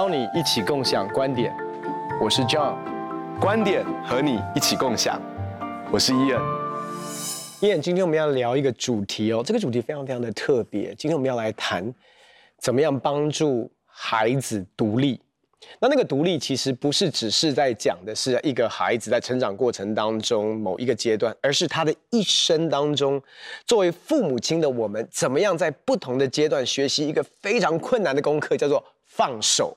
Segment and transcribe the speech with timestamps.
[0.00, 1.54] 邀你一起共享观点，
[2.18, 2.74] 我是 John，
[3.38, 5.20] 观点和你一起共享，
[5.92, 6.40] 我是 Ian。
[7.60, 10.94] Ian，今天我们要聊一个主题哦，这个主题非常非常的特别。
[10.94, 11.94] 今天我们要来谈，
[12.56, 15.20] 怎么样帮助孩子独立。
[15.78, 23.22] 那那个独立其实不是只是在讲的是一个孩子在成长过程当中某一个阶段，而是他的一生当中，
[23.66, 29.76] 作为父母亲的我们，怎么样在不同的阶段学习一个非常困难的功课，叫做放手。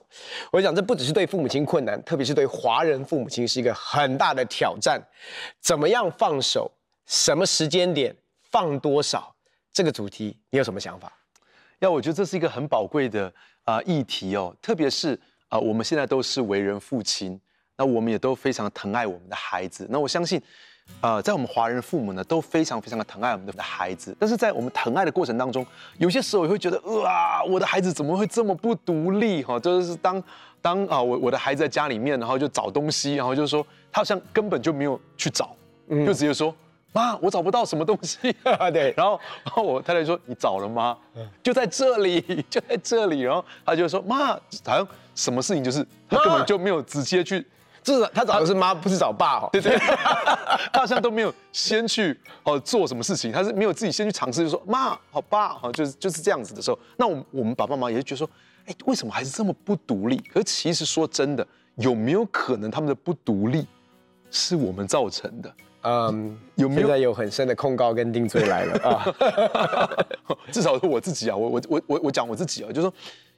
[0.50, 5.02] 我想这不只是对父母亲困难，特别是对华人父母亲是一个很大的挑战。
[5.60, 6.70] 怎么样放手？
[7.06, 8.16] 什么时间点
[8.50, 9.34] 放多少？
[9.72, 11.12] 这个主题你有什么想法？
[11.80, 13.26] 要我觉得这是一个很宝贵的
[13.64, 15.20] 啊、呃、议题哦，特别是。
[15.48, 17.38] 啊，我们现在都是为人父亲，
[17.76, 19.86] 那我们也都非常疼爱我们的孩子。
[19.88, 20.42] 那我相信，
[21.00, 24.16] 呃，在我们华人父母呢，都非常非常的疼爱我们的孩子。
[24.18, 25.66] 但是在我们疼爱的过程当中，
[25.98, 29.42] 有些时候也会觉得，哇，我的孩子怎么会这么不独立？
[29.42, 30.22] 哈，就是当
[30.62, 35.54] 当啊，我我的孩子在家里面，然后就找东西，然后就是说，他好像根本就没有去找，
[35.88, 36.50] 就直接说。
[36.50, 36.54] 嗯
[36.94, 38.32] 妈，我找不到什么东西。
[38.72, 40.96] 对，然后，然后我太太说：“你找了吗？”
[41.42, 43.22] 就在这里，就在这里。
[43.22, 44.26] 然后他就说：“妈，
[44.64, 47.44] 好像什么事情就是他根本就没有直接去，
[47.84, 49.76] 就是他找的是妈，不是找爸。”哦，对对，
[50.72, 58.28] 他好像都没有先去哦做什么事情，他是没有自己先去尝试，就说：“妈，好爸，好就是就是这样子的时候。”那我们我们爸爸妈妈也就觉得说
[58.66, 63.66] ：“哎，为什么孩子这么不独立？”可是其实说真的，有没有可能他们的不独立
[64.30, 65.54] 是我们造成的？
[65.86, 69.04] 嗯，有没有现在有很深的控告跟定罪来了啊？
[70.50, 72.94] 至少是我自己啊，我我我我我讲我自己啊，就是说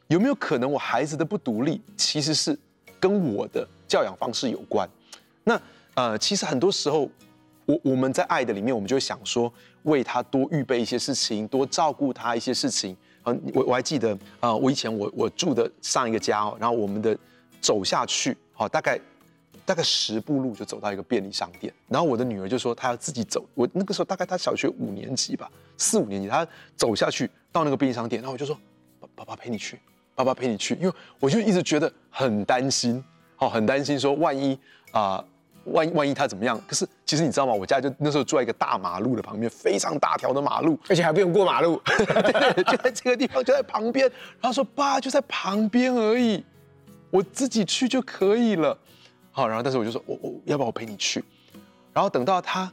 [0.07, 2.57] 有没有可能我孩子的不独立其实是
[3.01, 4.89] 跟我的教养方式有关？
[5.45, 5.61] 那
[5.95, 7.11] 呃，其实很多时候
[7.65, 9.53] 我我们在爱的里面，我们就会想说
[9.85, 12.97] 为他多预备一些事情，多照顾他一些事情。
[13.25, 17.17] 嗯，我我还记得啊，我以前我我住的上一个家哦，然后我们的
[17.61, 18.99] 走下去，好大概。
[19.65, 23.45] 大概十步路就走到一个便利商店，然后我的女儿就说她要自己走。
[23.53, 28.57] 我那个时候大概她小学五年级吧，四五年级，她走下去到那个便利商店，然后我就说
[29.17, 29.81] ：“爸爸陪你去，
[30.17, 33.03] 爸爸陪你去。”因为我就一直觉得很担心，
[33.39, 34.59] 哦，很担心说万一
[34.91, 35.25] 啊、呃，
[35.67, 36.61] 万一万一他怎么样？
[36.67, 37.53] 可是其实你知道吗？
[37.53, 44.11] 我家就那时候住在一个大马路的旁边，非常大条的马路，而且还不用过马路， 对，就在这个地方，就在旁边。
[44.41, 46.45] 然后说：“爸，就在旁边而已，
[47.11, 48.77] 我自己去就可以了。”
[49.31, 51.23] 好，然后但是我就说，我我要不要我陪你去？
[51.93, 52.73] 然后等到他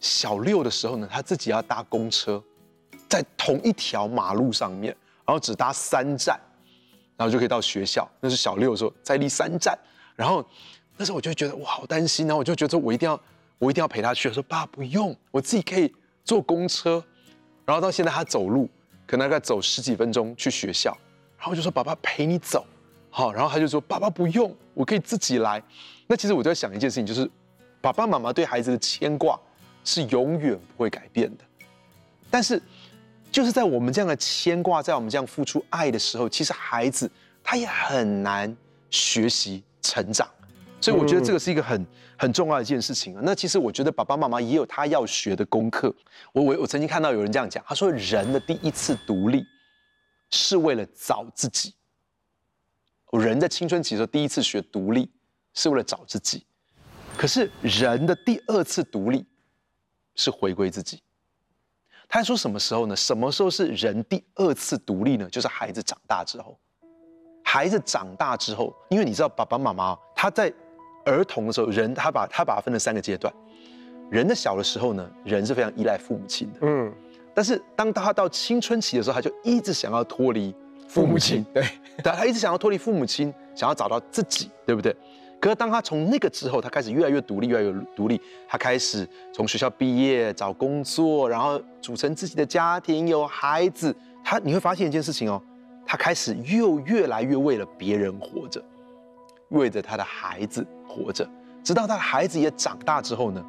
[0.00, 2.42] 小六的时候呢，他自己要搭公车，
[3.08, 4.96] 在同一条马路上面，
[5.26, 6.40] 然后只搭三站，
[7.18, 8.08] 然后就可以到学校。
[8.20, 9.78] 那是小六的时候，在立三站。
[10.16, 10.42] 然后
[10.96, 13.20] 那时候我就觉得我好担心，然后我就觉得我一定要
[13.58, 14.28] 我一定要陪他去。
[14.28, 17.04] 我说爸不用，我自己可以坐公车。
[17.66, 18.66] 然后到现在他走路
[19.06, 20.96] 可能大概走十几分钟去学校。
[21.36, 22.64] 然后我就说爸爸陪你走。
[23.10, 25.62] 好，然后他就说爸爸不用，我可以自己来。
[26.06, 27.28] 那其实我就在想一件事情，就是
[27.80, 29.38] 爸爸妈妈对孩子的牵挂
[29.84, 31.44] 是永远不会改变的。
[32.30, 32.60] 但是，
[33.38, 37.08] 就是在我们这样的牵挂，在我们这样付出爱的时候，其实孩子
[37.40, 38.52] 他也很难
[38.90, 40.28] 学习成长。
[40.80, 41.86] 所以我觉得这个是一个很
[42.18, 43.22] 很重要的一件事情啊。
[43.24, 45.94] 那其实我觉得爸爸妈妈也有他要学的功课。
[46.32, 49.46] 我我我曾经看到有人这样讲，他说人的第一次独立
[50.30, 51.72] 是为了找自己。
[53.12, 55.08] 人在青春期的时候第一次学独立。
[55.54, 56.46] 是为了找自己，
[57.16, 59.26] 可是人的第二次独立
[60.14, 61.02] 是回归自己。
[62.08, 62.96] 他还说什么时候呢？
[62.96, 65.28] 什么时候是人第二次独立呢？
[65.30, 66.58] 就是孩子长大之后。
[67.44, 70.52] 孩子长大之后，因为你知道，爸爸妈妈他在
[71.04, 73.32] 儿童的时候，人他把他把它分了三个阶段。
[74.10, 76.92] 人的小的时候呢，人是非常依赖父母亲的，嗯。
[77.34, 80.54] 但是当他到青春期的时候，他就一直想要脱离
[80.88, 81.62] 父母亲，对，
[82.02, 84.96] 他他一直想要脱离父母亲，想要找到自己，对不对？
[85.40, 88.20] 可是当他从那个之后，他开始越来越独立，越来越独立。
[88.48, 93.94] 他开始从学校毕业，找工作，然后组成自己的家庭，有孩子。
[94.24, 95.40] 他你会发现一件事情哦，
[95.86, 98.60] 他开始又越来越为了别人活着，
[99.50, 101.26] 为着他的孩子活着。
[101.62, 103.44] 直到他的孩子也长大之后呢，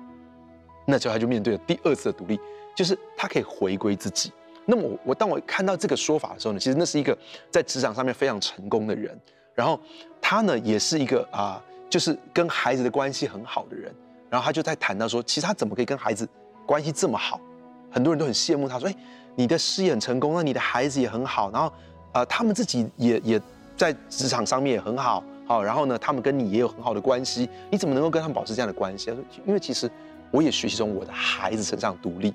[0.85, 2.39] 那时候他就面对了第二次的独立，
[2.75, 4.31] 就是他可以回归自己。
[4.65, 7.17] 那么我我当我看到这个说法的时候呢，其实那是一个
[7.49, 9.19] 在职场上面非常成功的人，
[9.55, 9.79] 然后
[10.21, 11.59] 他呢也是一个啊。
[11.89, 13.93] 就是跟孩子的关系很好的人，
[14.29, 16.27] 然后他就在谈到说，其实他怎么可以跟孩子
[16.65, 17.41] 关系这么好？
[17.89, 18.95] 很多人都很羡慕他，说：“哎，
[19.35, 21.73] 你的事业很成功，那你的孩子也很好，然后，
[22.11, 23.41] 呃，他们自己也也
[23.75, 29.89] 在职场上面也很好，好，然后呢，他们跟你也有很好的关系，你怎么能够跟他们保持这样的关系？”他说：“因为其实
[30.29, 32.31] 我也学习从我的孩子身上独立，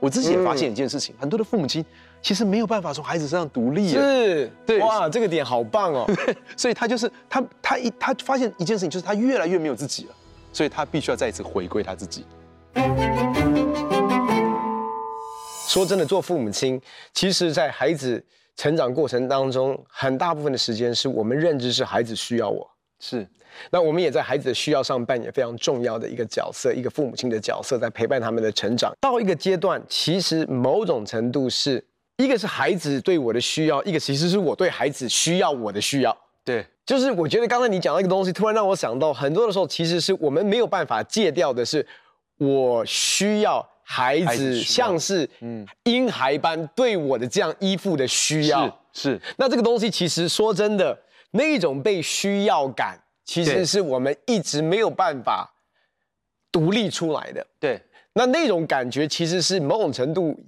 [0.00, 1.82] 我自己也发现一件事情，很多的父母亲
[2.20, 3.88] 其实没有办法从孩子身上独立。
[3.88, 6.06] 是，对，哇，这个点好棒哦。
[6.56, 10.14] 所以他就是他，他一他发现一件事情，就是他越来越没有自己了，
[10.52, 12.24] 所以他必须要再一次回归他自己。
[15.68, 16.80] 说真的，做父母亲，
[17.12, 18.24] 其实，在孩子
[18.56, 22.68] 成长过程当中，很大部分的时间是我们认知是孩子需要我，
[23.00, 23.28] 是，
[23.70, 28.92] 那我们也在孩子的需要上扮演非常重要的一个角色，一个父母亲的角色，在陪伴他们的成长。
[28.98, 31.84] 到一个阶段，其实某种程度是
[32.18, 36.16] 一个是孩子对我的需要，一个其实是我对孩子需要我的需要。
[36.44, 41.86] 对，就是我觉得刚才你讲那个东西，突然让我想到，很多的时候其实是我们没有办法戒掉的，是
[42.36, 43.66] 我需要。
[43.90, 50.94] 孩子像是嗯婴孩般对我的这样依附的需要是，是那这个东西其实说真的，
[51.30, 55.50] 那一种被需要感，其实是我们一直没有办法
[56.52, 57.46] 独立出来的。
[57.58, 57.80] 对，
[58.12, 60.38] 那那种感觉其实是某种程度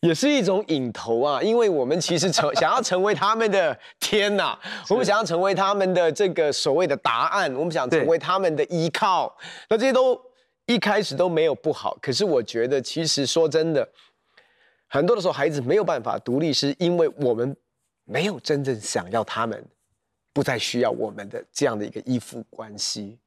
[0.00, 4.58] 也是一种引头啊，因为我们其实成 想要成为他们的天呐，
[4.88, 9.36] 我们想要成为他们的这个所谓的答案，我们想成为他们的依靠，
[9.68, 10.20] 那这些都。
[10.70, 13.88] 一开始都没有不好，可是我觉得，其实说真的，
[14.86, 17.56] 很多的时候孩子没有办法独立，是因为我们
[18.04, 19.64] 没有真正想要他们
[20.30, 23.18] 不再需要我们的这样的一个依附关系。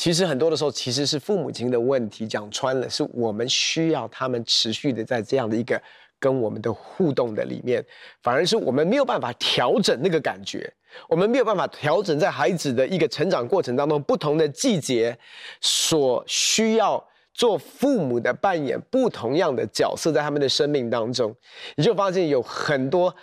[0.00, 5.78] 其实很多的时候，其实是父母亲的问题，讲穿了，是我们需要他们持续的在这样的一个
[6.18, 7.84] 跟我们的互动的里面，
[8.22, 10.72] 反而是我们没有办法调整那个感觉。
[11.06, 15.14] 我们没有办法调整在孩子的一个成长过程当中，不同的季节
[15.60, 21.36] 所需要做父母的扮演不同样的角色，在他们的生命当中，
[21.76, 23.14] 你就发现有很多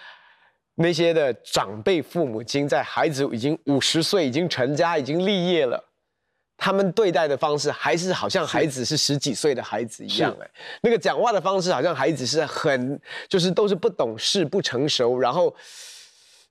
[0.76, 5.84] 那些的长辈父母亲，在孩子已经五十岁、已经成家、已经立业了，
[6.58, 10.50] 他们对待的方式还是好像孩子是十几岁的孩子一样，哎，
[10.82, 13.00] 那个讲话的方式好像孩子是很
[13.30, 15.56] 就是都是不懂事、不成熟，然后。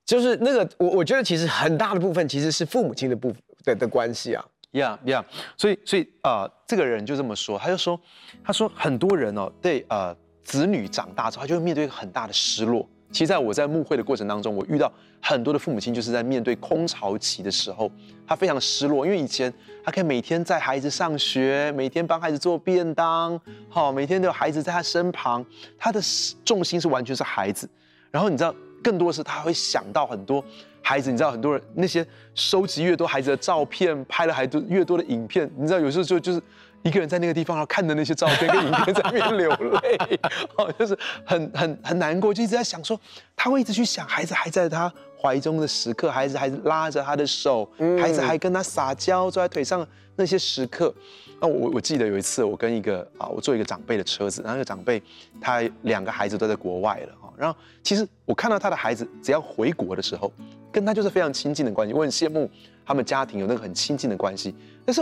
[0.07, 4.45] 就是那个，我我觉得其实很大的部分其实是父母亲的部分的的关系啊。
[4.71, 5.25] 呀呀，
[5.57, 7.99] 所以所以啊、呃，这个人就这么说，他就说，
[8.41, 10.15] 他说很多人哦，对呃
[10.45, 12.87] 子女长大之后，他就会面对一个很大的失落。
[13.11, 17.91] 其实在我在牧会的过程当中，我遇到很多的父母亲，就是在面对空巢期的时候，
[18.27, 23.39] 他非常的失落，因为以前他可以每天带孩子上学，每天帮孩子做便当，
[23.69, 25.45] 好，每天都有孩子在他身旁，
[25.77, 26.01] 他的
[26.43, 27.69] 重心是完全是孩子。
[28.11, 28.53] 然后你知道。
[28.83, 30.41] 更多的是他会想到很多
[30.81, 32.05] 孩子，你知道很多人那些
[32.35, 36.41] 收集越多孩子的照片，拍了孩子越多的影片，你知道有时候就就是
[36.83, 40.19] 一个人在那个地方，然后看着那些照片跟影片在那边流泪，
[40.55, 42.99] 哦，就是很很很难过，就一直在想说，
[43.35, 44.91] 他会一直去想孩子还在他
[45.21, 47.69] 怀中的时刻，孩子还拉着他的手，
[47.99, 49.85] 孩子还跟他撒娇，坐在腿上
[50.15, 50.93] 那些时刻。
[51.39, 55.01] 那我我记得有一次，我跟一个啊，我坐一个长辈的车子，然后那个长辈
[55.39, 57.29] 他两个孩子都在国外了啊。
[57.37, 60.31] 然后其实我看到他的孩子只要回国的时候，
[60.71, 61.93] 跟他就是非常亲近的关系。
[61.93, 62.49] 我很羡慕
[62.83, 64.55] 他们家庭有那个很亲近的关系。
[64.83, 65.01] 但是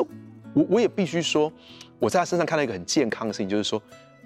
[0.55, 1.51] 我我也必须说，
[1.99, 3.79] 我在他身上看到一个很健康的事情，就是说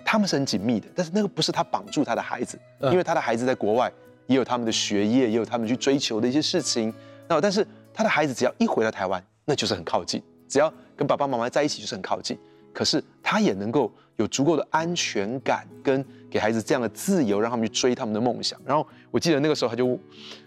[0.05, 0.87] 他们是很紧密的。
[0.95, 3.91] 但是那个不是他绑住他的孩子，因为他的孩子在国外
[4.27, 6.93] 也有他们的学业，也有他们去追求的一些事情。
[7.27, 10.21] 那但是他的孩子只要一回到台湾，那就是很靠近。
[10.47, 12.37] 只要跟爸爸妈妈在一起，就是很靠近。
[12.71, 18.59] 可是他也能够有足够的安全感，跟给孩子这样的自由，让他们去追他们的梦想。
[18.63, 20.00] 然后我记得那个时候，他就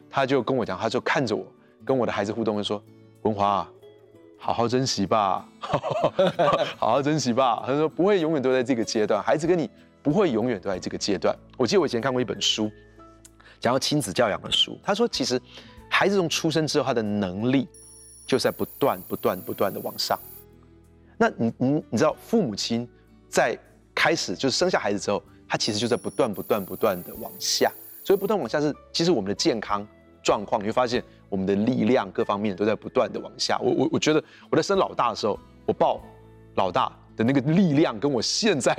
[0.08, 1.44] 他就跟我讲，他就看着我，
[1.84, 2.82] 跟我的孩子互动，就说
[3.22, 3.68] ：“文华，
[4.44, 5.46] 好好珍惜吧，
[6.76, 9.70] 好好珍惜吧。”他说：“不会永远都在这个阶段，孩子跟你
[10.02, 12.68] 不会永远都在这个阶段。”我记得我以前看过一本书，
[13.61, 14.76] 讲到亲子教养的书。
[14.82, 15.40] 他说，其实
[15.88, 17.68] 孩子从出生之后，他的能力
[18.26, 20.18] 就是在不断、不断、不断的往上。
[21.16, 22.88] 那你你你知道，父母亲
[23.28, 23.56] 在
[23.94, 27.70] 开始就是生下孩子之后，他其实就在不断不断不断的往下，
[28.04, 29.87] 所以不断往下是其实我们的健康
[30.22, 33.58] 状况，你会发现我们的力量各方面都在不断的往下。
[33.60, 36.00] 我我我觉得我在生老大的时候，我抱
[36.54, 38.74] 老大的那个力量，跟我现在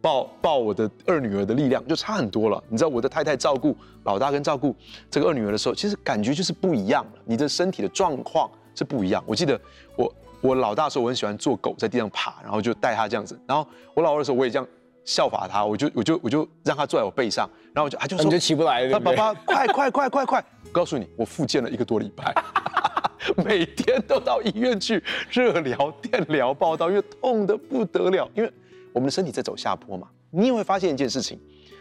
[0.00, 2.62] 抱抱我的二女儿的力量就差很多了。
[2.68, 4.74] 你知道我的太太照顾老大跟照顾
[5.10, 9.22] 这个二女儿的时候，其实感觉就是不一样了，你的身体的状况是不一样。
[9.26, 9.60] 我记得
[9.96, 10.12] 我。
[10.40, 13.36] 我老大的时候，我很喜欢做狗，在地上爬，然后就带他这样子。
[13.44, 14.64] 然后我老二的时候，我也这样
[15.04, 20.44] 效法他，我就我就我就让他坐在我背上，然后我就他就说你就起不来了，他爸爸快快快快快！
[20.68, 22.34] 我告诉你，我复健了一个多礼拜，
[23.42, 28.30] 每天都到医院去热疗、电疗报道，因为痛得不得了。
[28.34, 28.52] 因为
[28.92, 30.08] 我们的身体在走下坡嘛。
[30.30, 31.40] 你也会发现一件事情，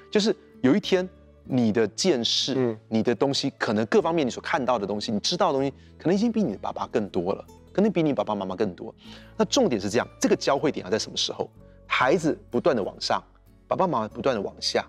[0.10, 1.08] 就是有一天
[1.44, 7.46] 你的见识、嗯、你的东西，可能各方面你所看到的东西，你知道的东西，可能已经比你的爸爸更多了。
[7.74, 8.96] 可能比你爸爸妈妈更多。
[9.36, 11.50] 那重点是这样，这个交汇点要在什么时候？
[11.86, 13.22] 孩子不断的往上，
[13.68, 14.84] 爸爸妈妈不断的往下，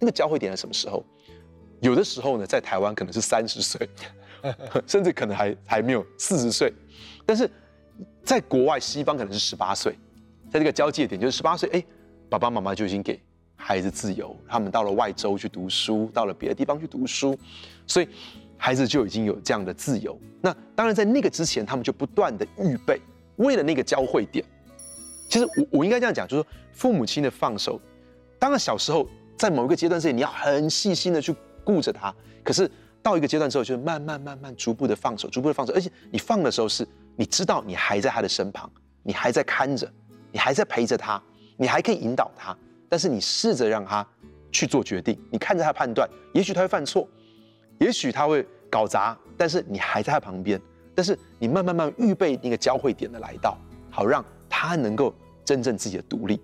[0.00, 1.04] 那个交汇点在什么时候？
[1.82, 3.86] 有的时候呢，在台湾可能是三十岁，
[4.86, 6.72] 甚至可能还还没有四十岁，
[7.26, 7.50] 但是
[8.22, 9.92] 在国外西方可能是十八岁，
[10.50, 11.84] 在这个交界点就是十八岁，哎，
[12.30, 13.20] 爸爸妈妈就已经给
[13.56, 17.36] 孩子自由，他们到了外州去读书，到了别的地方去读书，
[17.86, 18.08] 所以
[18.56, 20.16] 孩子就已经有这样的自由。
[20.40, 23.00] 那当然在那个之前，他们就不断的预备，
[23.36, 24.44] 为了那个交汇点。
[25.28, 27.80] 其实我我应该这样讲，就是说父母亲的放手，
[28.38, 31.34] 当然小时候在某一个阶段之内，你要很细心的去
[31.64, 32.14] 顾着他，
[32.44, 32.70] 可是
[33.02, 38.70] 到一个阶段之后，就慢慢慢慢逐步的放手，逐步的放手，而且你放的时候是，你知道你还在他的身旁，
[39.02, 39.90] 你还在看着，
[40.30, 41.22] 你还在陪着他，
[41.56, 42.56] 你还可以引导他。
[42.88, 44.06] 但是你试着让他
[44.50, 47.08] 去做决定，你看着他判断，也许他会犯错，
[47.78, 50.60] 也许他会搞砸，但是你还在他旁边，
[50.94, 53.56] 但是你慢慢慢预备那个交汇点的来到，
[53.90, 55.14] 好让他能够
[55.44, 56.38] 真正自己的独立。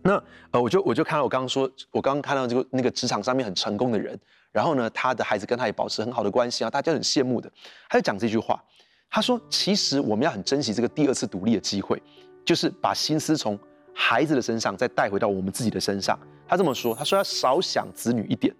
[0.00, 4.18] 那呃，我就我就看到我刚刚说，我刚刚看到这个那个职场上面很成功的人，
[4.54, 7.50] 然后呢，他的孩子跟他也保持很好的关系啊，大家很羡慕的。
[7.90, 8.62] 他就讲这句话，
[9.10, 12.00] 他说：“其实我们要很珍惜这个第二次独立的机会，
[12.46, 13.58] 就是把心思从。”
[13.96, 16.18] 孩子的身上，再带回到我们自己的身上。
[16.48, 18.52] 他这么说：“他说要少想子女一点，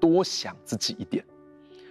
[0.00, 1.24] 多想自己一点，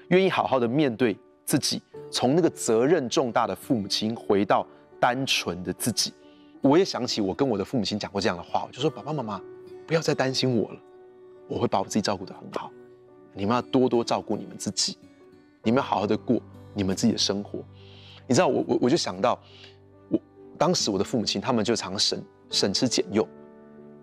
[0.09, 4.67] 愿意好好的面对自己，从那个责任重大的父母亲回到
[4.99, 6.13] 单纯的自己。”
[6.61, 9.41] 我也想起我跟我的父母亲讲过这样的话，我就说：“爸爸妈妈，
[9.87, 10.79] 不要再担心我了，
[11.47, 12.69] 我会把我自己照顾得很好。
[13.39, 14.97] 你们要多多照顾你们自己，
[15.63, 16.39] 你们要好好的过
[16.75, 17.59] 你们自己的生活。”
[18.27, 19.39] 你知道，我我我就想到，
[20.09, 20.19] 我
[20.57, 22.21] 当时我的父母亲他们就常省。
[22.51, 23.23] 省吃俭用，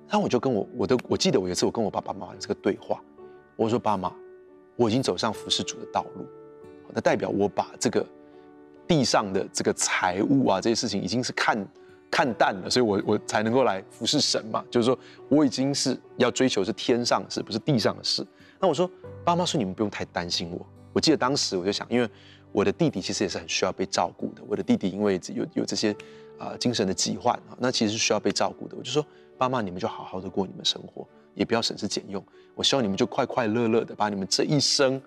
[0.07, 3.02] 然后我就跟我我的我记得我有一次我跟我爸爸妈妈这个对话，
[3.57, 4.12] 我说爸妈，
[4.76, 6.25] 我已经走上服侍主的道路，
[6.95, 8.07] 那代表我把这个
[8.87, 11.69] 地上的这个财物啊这些事情已经是看
[12.09, 14.97] 看淡了，所以我我才能够来服侍神嘛，就是说
[15.28, 18.25] 我已经是要追求是天上的事，不是地上的事。
[18.61, 18.91] 那我说
[19.25, 22.09] 爸妈说你们不用太担心我，我记得当时我就想，因为
[22.53, 25.95] 我的弟弟其实也是很需要被照顾的，我的弟弟因为有有这些。
[26.39, 28.77] 啊、呃，精神的疾患啊，那其实是需要被照顾的。
[28.77, 29.03] 我就说，
[29.39, 32.23] 爸妈，你们就好好的过你们生活，也不要省吃俭用。
[32.55, 35.01] 我希望你们就快快乐乐的把你们这一生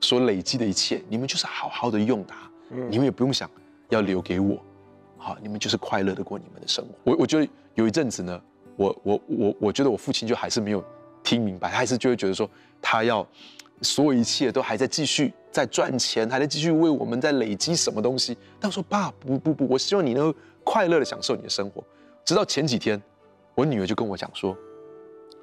[0.00, 2.50] 所累积的一切，你们就是好好的用它。
[2.70, 3.50] 嗯，你们也不用想
[3.90, 4.56] 要留给我，
[5.18, 7.12] 好，你们就是快乐的过你们的生活。
[7.12, 8.42] 我我觉得有一阵子呢，
[8.76, 10.82] 我我我我觉得我父亲就还是没有
[11.24, 12.48] 听明白，他还是就会觉得说，
[12.80, 13.26] 他要
[13.82, 18.36] 所有一切都还在继续在赚钱，还在继续为我们在累积什么东西。
[18.60, 20.32] 但我说，爸，不不不，我希望你能。
[20.66, 21.84] 快乐的享受你的生活，
[22.24, 22.98] 直到前几天，
[23.54, 24.56] 我女儿就跟我讲说：“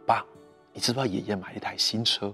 [0.03, 0.25] 爸，
[0.73, 2.33] 你知不知道爷爷买了一台新车？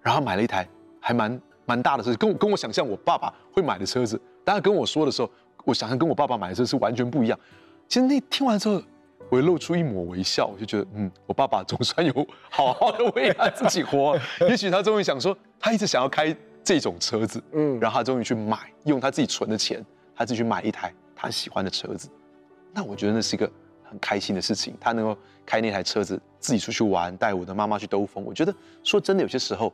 [0.00, 0.64] 然后买了一台
[1.00, 4.16] 还蛮蛮大的车，跟我跟我想象我爸爸会买的车子。
[4.44, 5.28] 当然跟我说的时候，
[5.64, 7.36] 我想象跟我爸爸买的车是完全不一样。
[7.88, 8.80] 其实那听完之后，
[9.28, 14.18] 我露出一抹微笑，我就觉得，嗯，我爸爸总算有好好的为他自己活。
[14.48, 22.10] 也许他终于想说，他一直想要开这种车子，嗯，然后他终于去买，用他自己存的钱，他自己去买一台。”他喜欢的车子，
[22.74, 23.50] 那我觉得那是一个
[23.82, 24.76] 很开心的事情。
[24.78, 25.16] 他能够
[25.46, 28.22] 开那台车子自己出去玩，带我的妈妈去兜风。
[28.22, 28.54] 我觉得
[28.84, 29.72] 说真的，有些时候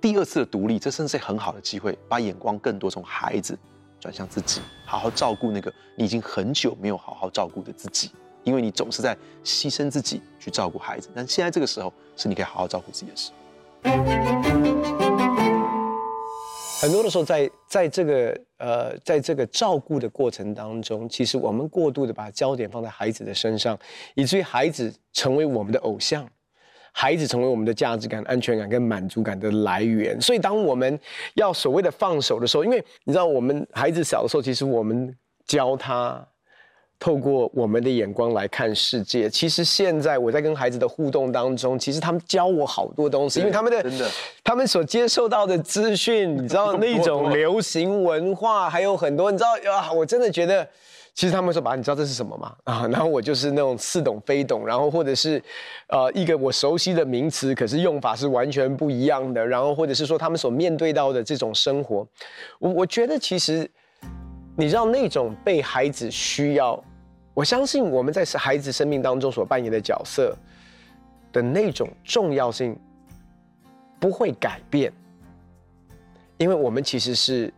[0.00, 3.56] 第二次的独立，这甚至是很好的机会，把眼光更多从孩子
[4.00, 8.10] 转向自己，好好照顾那个你已经很久没有好好照顾的自己。
[8.44, 13.36] 因为你总是在牺牲自己去照顾孩子，但现在这个时候是你可以好好照顾自己的时候。
[16.80, 23.78] 很多的时候在，在在这个呃，在这个照顾的过程当中，其实我们过度的把焦点放在孩子的身上，
[24.14, 26.28] 以至于孩子成为我们的偶像，
[26.92, 30.20] 孩子成为我们的价值感、安全感跟满足感的来源。
[30.20, 30.98] 所以，当我们
[31.34, 36.26] 要所谓的放手的时候，因为你知道，我们孩子小的时候，其实我们教他。
[36.98, 44.08] 透过我们的眼光来看世界，其实现在我在跟孩子的互动当中，其实他们教我好多东西，因为他们的，真的，
[44.42, 50.66] 他们所接受到的资讯，你知道那种流行文化，还有很多，你知道啊，我真的觉得，
[51.14, 52.54] 其实他们说爸，你知道这是什么吗？
[52.64, 55.42] 啊，然后我就是那种似懂非懂，然后或者是，
[55.88, 62.06] 呃，一个我熟悉的名词，可是用法是完全不一样的，然后或者是说他们所面对到的这种生活，
[62.58, 63.70] 我我觉得其实。
[64.56, 66.80] 你知道那种被孩子需要，
[67.34, 70.36] 我相信我们在孩子生命当中所扮演的角色
[71.32, 72.78] 的那种重要性
[73.98, 74.92] 不会改变，
[76.38, 77.52] 因为我们其实是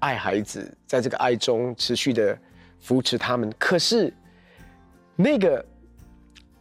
[0.00, 2.36] 爱孩子，在这个爱中持续的
[2.80, 3.52] 扶持他们。
[3.56, 4.12] 可是
[5.14, 5.64] 那个，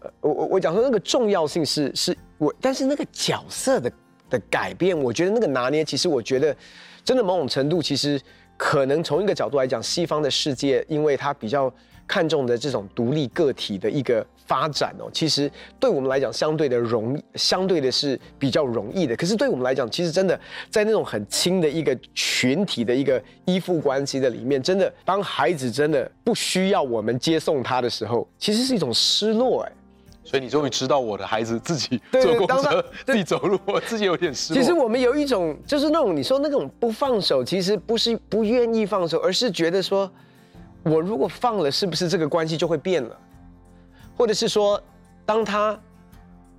[0.02, 3.92] 呃我我我讲说那个重要性是是我，但是那个角色的
[4.30, 6.56] 的改变，我觉得那个拿捏，其实我觉得
[7.04, 8.22] 真的某种程度其实。
[8.58, 11.72] 可能从一个角度来讲，西方的世界，因为它比较
[12.08, 19.16] 看重的这种独立个体的一个发展哦，其实对我们来讲相对的容，相对的是比较容易的。
[19.16, 29.72] 可是对我们来讲，其实真的在那种很轻的一个群体的一个依附关系的里面，真的当孩子真的不需要我们接送他的时候，其实是一种失落哎。
[30.26, 34.62] 所以你终于知道我的孩子自己坐公车、自己走路，我自己有点失落。
[34.62, 40.12] 其实我们有一种就是那种你说那种不放手，其实不是不愿意放手，而是觉得说。
[40.88, 43.18] 我如果放了，是不是这个关系就会变了？
[44.16, 44.80] 或者是说，
[45.26, 45.76] 当他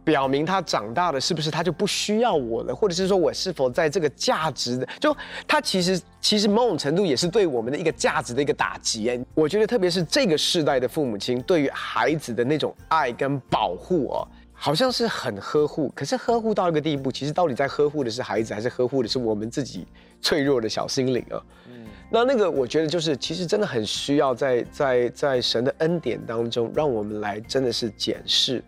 [0.07, 2.73] 表明他长大了，是不是他就不需要我了？
[2.73, 5.15] 或者是说我是否在这个价值的，就
[5.49, 9.11] 他其实其实某种程度也是对我们的一个价值的一个打击。
[9.35, 19.85] 我觉得特别是这个世代的父母亲对于孩子的那种爱跟保护哦，好像是很呵护，可是呵护到一个地步，其实到底在呵护的是孩子，还是呵护的是我们自己
[20.23, 21.43] 脆弱的小心灵啊？
[21.69, 28.63] 嗯那那个，我觉得就是，其实真的很需要在在在神的恩典当中，让我们来真的是检视。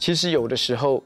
[0.00, 1.00] 其实有的时候，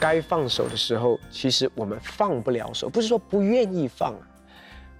[0.00, 4.24] 该放手的时候，其实我们放不了手，不是说不愿意放啊，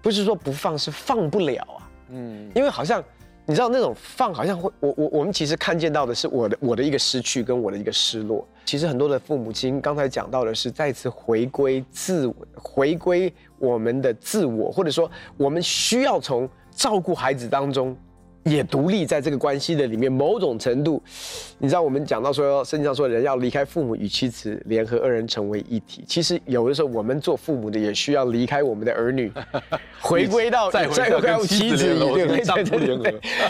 [0.02, 1.90] 不是说不放，是放不了啊。
[2.10, 3.02] 嗯，因为好像。
[3.48, 8.44] 你知道那种放好像会，我我我们其实看见到的是我的我的一个失去跟我的一个失落。
[8.64, 17.96] 其实很多的父母亲刚才讲到的是再次回归自我，回归我们的自我，或者说我们需要从照顾孩子当中。
[18.46, 21.02] 也独立在这个关系的里面，某种程度，
[21.58, 26.04] 你知道我们讲到说圣经上说人要离开父母与妻子联合二人成为一体。
[26.06, 29.32] 其实有的时候我们做父母的也需要离开我们的儿女，
[30.00, 32.16] 回归到再回到妻子联合，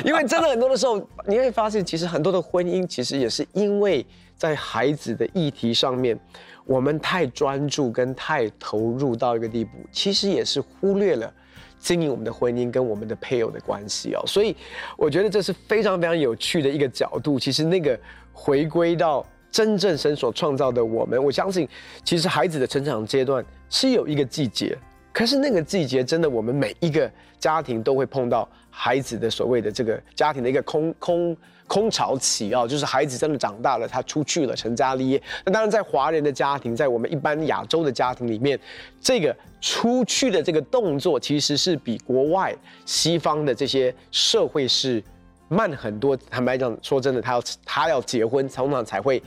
[0.02, 6.18] 因为真的很多的时候你会发现，其实很多的婚姻其实也是因为在孩子的议题上面，
[6.64, 11.30] 我们太专注跟太投入到一个地步，其实也是忽略了。
[11.78, 14.56] 经营我们的婚姻跟我们的配偶的关系哦，所以
[14.96, 17.38] 我觉得这是非常非常有趣的一个角度。
[17.38, 17.98] 其实那个
[18.32, 21.68] 回归到真正神所创造的我们，我相信
[22.04, 24.76] 其实孩子的成长阶段是有一个季节，
[25.12, 31.36] 可是那个季节真的我们每一个家庭都会碰到孩子的所谓的这个家庭的一个空空。
[31.66, 35.20] 空巢期啊，就是孩子真的长大了，他出去了，成家立业。
[35.44, 38.58] 那当然，在华人的家庭，在我们一般亚洲的家庭里面，
[39.00, 45.02] 这个出去的这个动作，其实是比国外西方的这些社会是
[45.48, 46.16] 慢很多。
[46.16, 49.20] 坦白讲，说真的，他要他要结婚，通常才会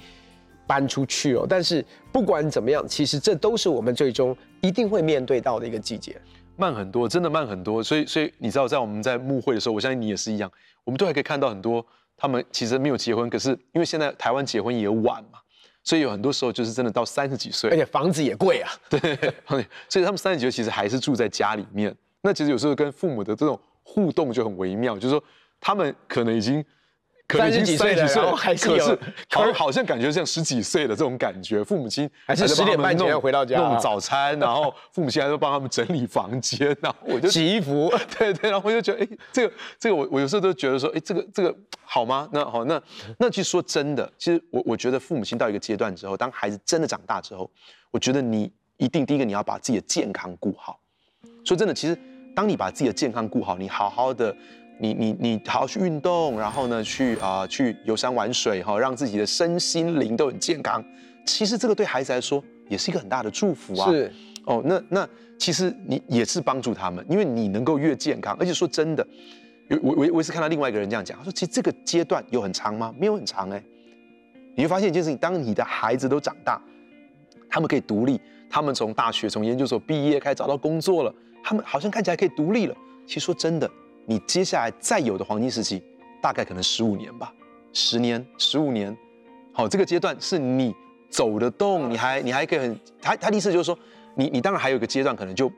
[0.65, 1.45] 搬出去哦。
[1.47, 6.15] 但是不管怎么样，其实这都是我们最终一定会面对到的一个季节，
[6.55, 7.83] 慢很多，真的慢很多。
[7.83, 10.49] 所以，所以你知道，在我们在幕会的时候，我相信你也是一样，
[10.85, 11.85] 我们都还可以看到很多。
[12.19, 15.39] 他们其实没有结婚，可是因为现在台湾结婚也晚嘛，
[15.83, 18.71] 所以有很多时候就是真的到三十几岁，而且房子也贵啊。
[18.89, 18.99] 对，
[19.87, 21.95] 所以他们三十几岁其实还是住在家里面。
[22.21, 25.23] 那其实有时候跟父母的这种互动就很微妙，就是说
[25.59, 26.63] 他们可能已经。
[27.37, 31.63] 三十几岁了，还是 可是好，好像感觉像十几岁的这种感觉。
[31.63, 42.27] 父母亲还是十点半前要回到家，弄早餐，然后父母亲还会帮他们整理房间， 然后我就洗衣服， 对对，然后我就觉得，哎，这个这个我我有时候都觉得说，哎，这个这个好吗？
[42.31, 42.81] 那好，那
[43.19, 47.49] 那其实说真的，其实我我觉得父母亲到一个阶段之后，当孩子真的长大之后，
[47.91, 50.79] 我觉得你一定第一个你要把自己的健康顾好。
[51.45, 51.95] 说真的，其实
[52.35, 54.35] 当你把自己的健康顾好，你好好的。
[54.79, 60.83] 你你你好好去运动，然后呢，去啊、呃、去游山玩水哈，让自己的身心灵都很健康。
[61.25, 63.91] 其实这个对孩子来说也是一个很大的祝福啊。
[63.91, 64.11] 是
[64.45, 69.05] 哦，那那其实你也是帮助他们，因为你能够越健康，而且说真的，
[69.83, 72.95] 我我我也是看到另外一个人这样讲，他说其实这个阶段有很长吗？
[72.97, 73.61] 没有很长哎。
[74.55, 76.61] 你会发现一件事情，当你的孩子都长大，
[77.49, 81.13] 他们可以独立，他们从大学从研究所毕业开始找到工作了，
[81.43, 82.75] 他们好像看起来可以独立了。
[83.05, 83.69] 其实说真的。
[84.09, 85.79] 你接下来再有的黄金时期，
[86.19, 87.31] 大概可能十五年吧，
[87.71, 88.97] 十年、十五年，
[89.53, 90.75] 好，这个阶段是你
[91.11, 93.77] 走得动，你还你还可以很，他他的意思就是说，
[94.15, 95.51] 你你当然还有一个阶段，可能就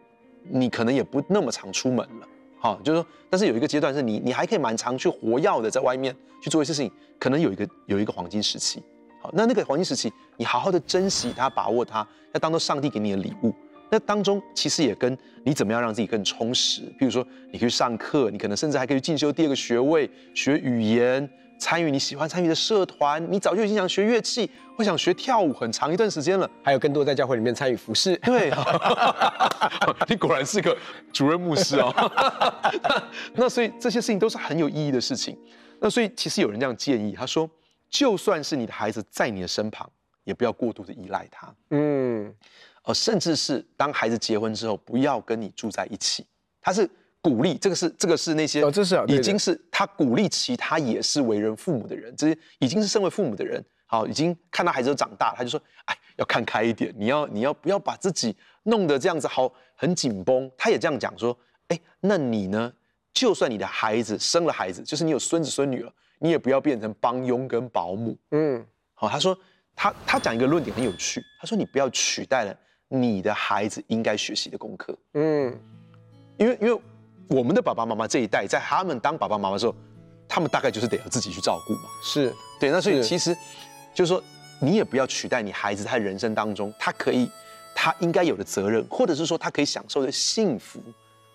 [0.44, 2.28] 你可能也不那么常出门了，
[2.60, 8.84] 好，就是说，但是有一个阶段是你你还可以蛮常去活跃的在外面去做一些事情，可能有一个有一个黄金时期，
[9.22, 13.56] 好，那那个黄金时期，你好好的珍惜它，把握它，要当做上帝给你的礼物。
[13.92, 23.22] 那当中其实也跟你怎么样让自己更充实，比如说你可以去上课，你可能甚至还可以去进修第二个学位，学语言，参与你喜欢参与的社团。
[23.30, 26.50] 你早就已经想学乐器，或想学跳舞，很长一段时间了。
[26.64, 28.16] 还有更多在教会里面参与服侍。
[28.24, 28.50] 对，
[30.08, 30.78] 你果然是个
[31.12, 31.94] 主任牧师哦。
[33.36, 35.38] 那所以这些事情都是很有意义的事情。
[35.82, 37.50] 那所以其实有人这样建议，他说，
[37.90, 39.90] 就算是你的孩子在你的身旁，
[40.24, 41.54] 也不要过度的依赖他。
[41.72, 42.34] 嗯。
[42.94, 46.26] 甚至是当孩子结婚之后，不要跟你住在一起，
[46.62, 46.90] 他是
[47.22, 60.50] 鼓励，这个是这个是那些哦，这是已经是他鼓励其他也是为人父母的人，这些已经是身为父母的人，好，已经看到孩子都长大，他就说，哎，要看开一点，你要你要不要把自己弄得这样子好很紧绷？
[60.58, 62.74] 他也这样讲说，哎，那你呢？
[63.14, 68.18] 就算你的孩子生了孩子，就是你有孙子孙女了，你也不要变成帮佣跟保姆。
[68.32, 69.38] 嗯，好，他说
[69.76, 72.58] 他他讲一个论点很有趣，他说你不要取代了
[72.92, 74.96] 你的孩子应该学习的功课。
[75.14, 75.58] 嗯，
[76.38, 76.82] 因为因为
[77.28, 79.74] 我们的爸爸妈妈这一代，在他们当爸爸妈妈的时候，
[80.28, 81.90] 他们大概就是得要自己去照顾嘛。
[82.04, 83.36] 是对，那所以其实
[83.94, 84.22] 就是说，
[84.60, 87.30] 你也不要取代你孩子他人生当中他可以
[87.74, 90.80] 他应该有的责任，或者是说他可以享受的幸福，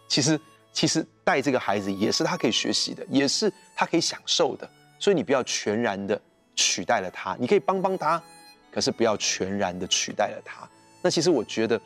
[0.08, 0.38] 其实。
[0.72, 6.20] 其实带这个孩子也是他可以学习的，也是他可以享受的，所以你不要全然的
[6.54, 8.22] 取代了他，你可以帮帮他，
[8.70, 10.68] 可是不要全然的取代了他。
[11.06, 11.80] 那其实我觉得，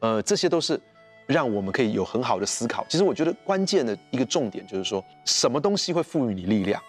[0.00, 0.80] 呃，这些都是
[1.26, 2.84] 让我们可以有很好的思考。
[2.88, 6.82] 其实我觉得关键的一个重点就是说，什么东西会赋予你力量，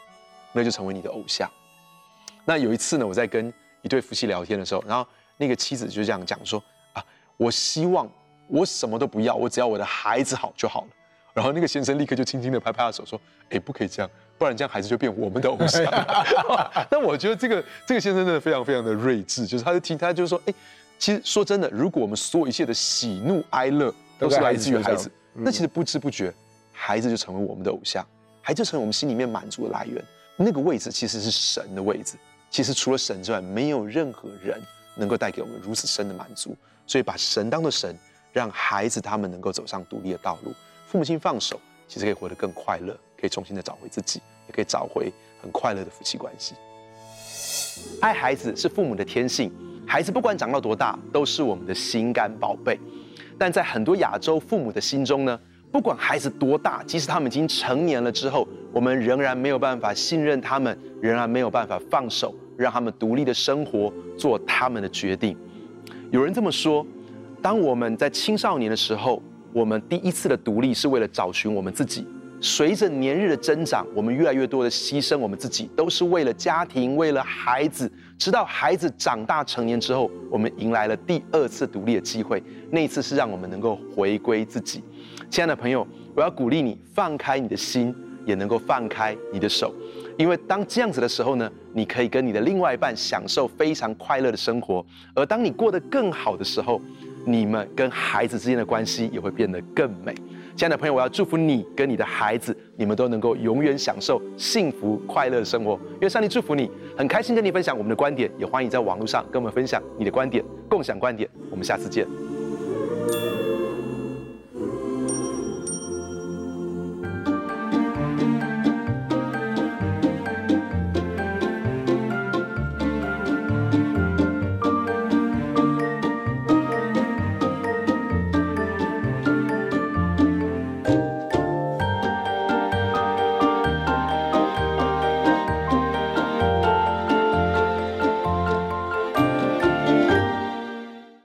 [0.52, 1.48] 那就成为你的偶像。
[2.44, 6.60] 那有一次呢，我在跟一对夫妻聊天的时候，然后那个妻子就这样讲说：
[6.94, 7.06] 啊，
[7.38, 8.10] 我希望
[8.48, 10.88] 我什么都不要，我只要我的孩子好就好了。
[11.36, 13.22] 然后那个先生立刻就轻轻的拍拍他手说
[13.52, 15.84] ：“哎，不可以这样，不然这样孩子就变我们的偶像。”
[16.90, 20.54] 那我觉得这个这个先生真的非常非常的睿智，就是他就听他就是说：“哎，
[20.98, 26.34] 其实说真的，如果我们所有一切的喜怒哀乐都是来自于孩子，那其实不知不觉，
[26.72, 28.06] 孩子就成为我们的偶像，
[28.42, 30.04] 孩子就成为我们心里面满足的来源。
[30.38, 32.16] 那个位置其实是神的位置，
[32.50, 34.62] 其实除了神之外，没有任何人
[34.96, 36.56] 能够带给我们如此深的满足。
[36.88, 37.98] 所以把神当作神，
[38.32, 40.54] 让孩子他们能够走上独立的道路。”
[40.88, 46.54] 父母亲放手，其实可以活得更快乐，可以重新的找回自己，也可以找回很快乐的夫妻关系。
[48.02, 49.52] 爱孩子是父母的天性，
[49.88, 52.80] 孩子不管长到多大，都是我们的心肝宝贝。
[53.38, 55.40] 但在很多亚洲父母的心中呢，
[55.72, 65.38] 不管孩子多大，即使他们已经成年了之后，我们仍然没有办法信任他们，仍然没有办法放手，让他们独立的生活，做他们的决定。
[66.12, 66.86] 有人这么说，
[67.42, 69.22] 当我们在青少年的时候，
[69.54, 72.08] 我们第一次的独立是为了找寻我们自己。
[72.42, 77.92] 随着年日的增长，我们越来越多的牺牲我们自己，都是为了家庭，为了孩子。
[78.18, 82.42] 直到孩子长大成年之后，我们迎来了第二次独立的机会。
[82.72, 84.84] 那一次是让我们能够回归自己。
[85.30, 87.94] 亲爱的朋友，我要鼓励你放开你的心，
[88.26, 89.74] 也能够放开你的手，
[90.18, 94.86] 因为当这样子的时候呢，你可以跟你的另外一半享受非常快乐的生活。
[95.14, 96.82] 而当你过得更好的时候，
[97.26, 100.14] 你们跟孩子之间的关系也会变得更美。
[100.56, 105.78] 亲爱的朋友，我要祝福你跟你的孩子，你们都能够永远享受幸福快乐的生活。
[106.00, 111.30] 愿上帝祝福你，很开心跟你分享我们的观点，也欢迎在网络上跟我们分享你的观点，共享观点。
[111.52, 112.08] 我们下次见。